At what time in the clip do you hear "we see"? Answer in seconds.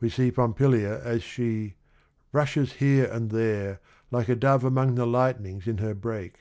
0.00-0.32